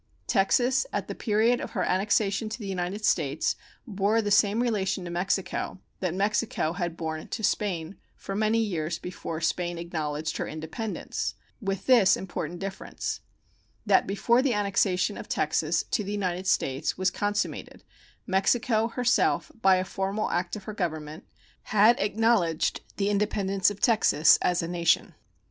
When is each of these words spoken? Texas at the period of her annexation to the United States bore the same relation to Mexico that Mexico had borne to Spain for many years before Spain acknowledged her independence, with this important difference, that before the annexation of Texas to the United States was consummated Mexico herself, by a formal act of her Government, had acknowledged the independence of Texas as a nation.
Texas 0.25 0.87
at 0.91 1.07
the 1.07 1.13
period 1.13 1.61
of 1.61 1.73
her 1.73 1.83
annexation 1.83 2.49
to 2.49 2.57
the 2.57 2.65
United 2.65 3.05
States 3.05 3.55
bore 3.85 4.19
the 4.19 4.31
same 4.31 4.59
relation 4.63 5.05
to 5.05 5.11
Mexico 5.11 5.79
that 5.99 6.15
Mexico 6.15 6.73
had 6.73 6.97
borne 6.97 7.27
to 7.27 7.43
Spain 7.43 7.97
for 8.15 8.33
many 8.35 8.57
years 8.57 8.97
before 8.97 9.39
Spain 9.41 9.77
acknowledged 9.77 10.37
her 10.37 10.47
independence, 10.47 11.35
with 11.61 11.85
this 11.85 12.17
important 12.17 12.57
difference, 12.57 13.19
that 13.85 14.07
before 14.07 14.41
the 14.41 14.55
annexation 14.55 15.19
of 15.19 15.29
Texas 15.29 15.83
to 15.91 16.03
the 16.03 16.11
United 16.13 16.47
States 16.47 16.97
was 16.97 17.11
consummated 17.11 17.83
Mexico 18.25 18.87
herself, 18.87 19.51
by 19.61 19.75
a 19.75 19.85
formal 19.85 20.31
act 20.31 20.55
of 20.55 20.63
her 20.63 20.73
Government, 20.73 21.27
had 21.65 21.99
acknowledged 21.99 22.81
the 22.97 23.09
independence 23.11 23.69
of 23.69 23.79
Texas 23.79 24.39
as 24.41 24.63
a 24.63 24.67
nation. 24.67 25.13